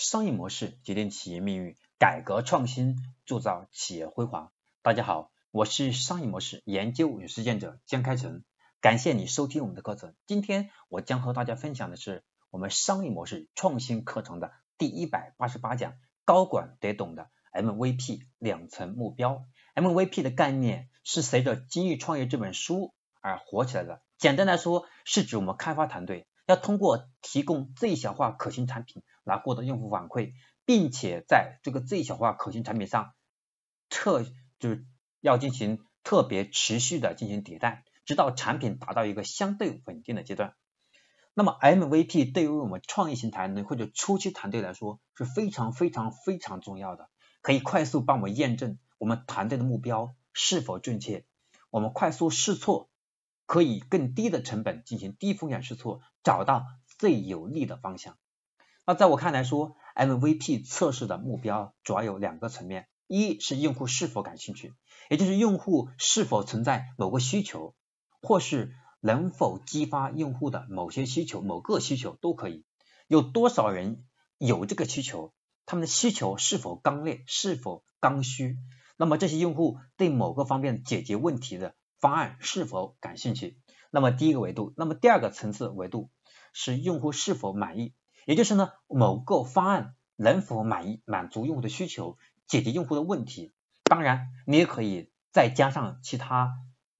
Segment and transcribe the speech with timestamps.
[0.00, 2.96] 商业模式决定企业命运，改革创新
[3.26, 4.52] 铸造企业辉煌。
[4.80, 8.44] 大家好，我是商业模式研究与实践者江开成，
[8.80, 10.14] 感谢你收听我们的课程。
[10.24, 15.94] 今天我将和大家分享的是我们商业模式创新课程的第一百八十八讲，
[16.24, 19.46] 高管得懂的 MVP 两层目标。
[19.74, 24.00] MVP 的概念是随着《精益创业》这本书而火起来的。
[24.16, 26.27] 简单来说，是指我们开发团队。
[26.48, 30.32] 要通过提供最小化可行产品来获得用户反馈，
[30.64, 33.12] 并且在这个最小化可行产品上
[33.90, 34.24] 特
[34.58, 34.86] 就是
[35.20, 40.54] 要进行特别持续的进行迭代，直到产品达到一个相对稳定的阶段。
[41.34, 47.10] 那么 MVP 对于我们创业型团队或者初期团队来说是非常非常非常重要的，
[47.42, 51.26] 可以快速帮我们验证我们团队的目标是否正确，
[51.68, 52.88] 我们快速试错。
[53.48, 56.66] 可以更低的成本进行低风险试错，找到
[56.98, 58.18] 最有利的方向。
[58.86, 64.74] 那在我看来说，MVP 测试的目标主要有两个层面：一是用户是否感兴趣，
[65.08, 67.74] 也就是用户是否存在某个需求，
[68.20, 72.66] 或是能否激发用户的某些需求、某个需求都可以。
[73.06, 74.04] 有多少人
[74.36, 75.32] 有这个需求？
[75.64, 78.58] 他们的需求是否刚烈，是否刚需？
[78.98, 81.74] 那么这些用户对某个方面解决问题的。
[82.00, 83.58] 方案是否感兴趣？
[83.90, 86.10] 那么第一个维度，那么第二个层次维度
[86.52, 87.94] 是用户是否满意，
[88.26, 93.52] 也就是呢某个方案能否满意满足用户的需求，解决用户的问题。
[93.82, 96.52] 当然，你也可以再加上其他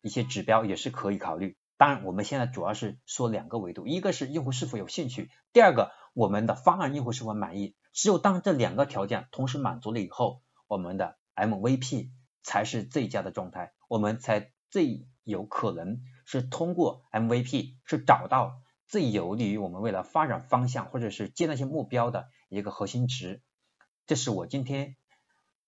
[0.00, 1.56] 一些指标也是可以考虑。
[1.76, 7.76] 当然，我们现在主要是说两个维度，一个是用户是否有兴趣，第二个我们的方案用户是否满意。
[7.92, 12.10] 只有当这两个条件同时满足了以后，我们的 MVP
[12.42, 14.50] 才是最佳的状态，我们才。
[14.72, 23.42] 最有可能是通过 MVP 是找到最有利于我们未来发展方向或者是阶段性目标的一个核心值。
[24.06, 24.96] 这是我今天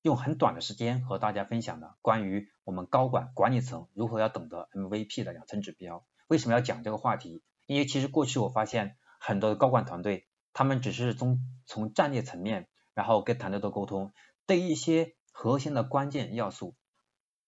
[0.00, 6.06] 用很短的时间和大家分享的关于我们高管管理层如何要懂得 MVP 的两层指标。
[6.26, 7.42] 为什么要讲这个话题？
[7.66, 14.14] 因为其实过去我发现很多的高管团队，他们只是从从战略层面，然后跟团队做沟通，
[14.46, 16.74] 对一些核心的关键要素，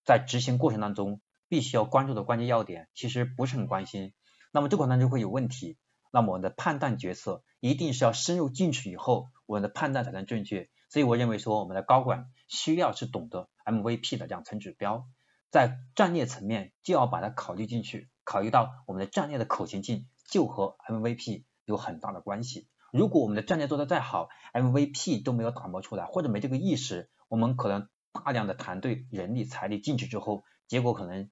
[0.05, 1.23] 在执行过程当中。
[1.49, 4.13] 必须要关注的关键要点，其实不是很关心，
[4.53, 5.79] 那么这款单就会有问题，
[6.13, 10.69] 那么我们的判断决策一定是要深入进去以后，我们的判断才能正确。
[10.91, 15.07] 所以我认为说，我们的高管需要是懂得 MVP 的两层指标，
[15.51, 22.69] 在战略层面就要把它考虑进去，考虑到我们的战略的可行性就和 MVP 有很大的关系。
[22.91, 31.31] 如果我们的战略做得再好，MVP 都没有打磨出来，或者没这个意识，我们可能大量的团队人力财力进去之后，结果可能。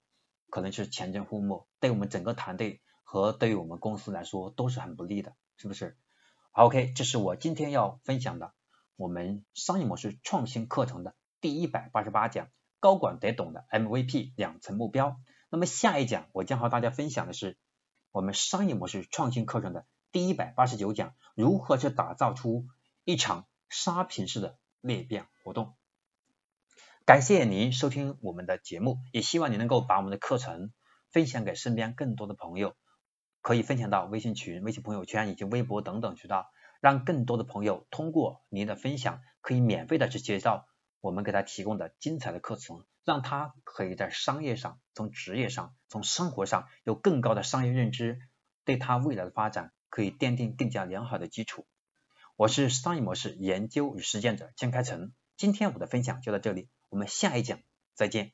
[0.51, 5.97] 可能是前阵覆没，对我们整个团队和对于我们公司来说都是很不利的，是不是
[6.53, 8.55] ？OK，这是我今天要分享的
[8.97, 12.49] 我们商业模式创新课程的第一百八十八讲，
[12.81, 15.21] 高管得懂的 MVP 两层目标。
[15.51, 17.59] 那么下一讲我将和大家分享的是
[18.11, 22.67] 我们商业模式创新课程的第一百八十九讲，如何去打造出
[23.05, 25.75] 一场杀屏式的裂变活动。
[27.07, 30.73] 感谢您收听我们的节目，也希望你能够把我们的课程
[31.13, 32.75] 分享给身边更多的朋友，
[33.43, 36.51] 可以分享到微信群、微信朋友圈以及微博等等渠道，
[36.81, 40.67] 让更多的朋友通过您的分享，可以免费的去介绍
[41.01, 48.19] 我们给他提供的精彩的课程，让他可以在商业上、从职业上、从生活上有更高的商业认知，
[48.65, 51.69] 对他未来的发展可以奠定更加良好的基础。
[52.35, 56.69] 我是商业模式研究与实践者江开成，今天我的分享就到这里。
[56.89, 57.59] 我们下一讲
[57.95, 58.33] 再见。